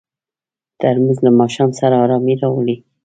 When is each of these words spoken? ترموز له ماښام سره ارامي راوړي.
ترموز 0.79 1.17
له 1.25 1.31
ماښام 1.39 1.69
سره 1.79 1.95
ارامي 2.05 2.35
راوړي. 2.41 2.75